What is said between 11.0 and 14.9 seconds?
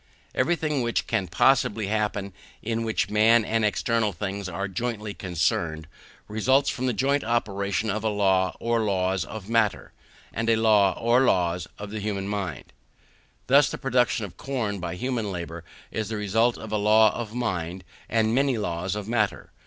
laws of the human mind. Thus the production of corn